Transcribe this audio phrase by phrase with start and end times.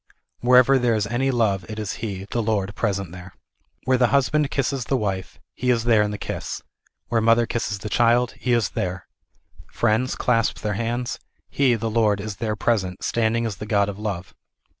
[0.41, 3.35] "Wher ever there is any love it is He, the Lord present there."
[3.87, 6.63] W^here the husband kisses the wife, He is there in the kiss;
[7.09, 9.05] where the mother kisses the child, He is there;
[9.71, 11.19] friends clasp their hands,
[11.51, 14.33] He, the Lord, is there present, standing as the God of Love.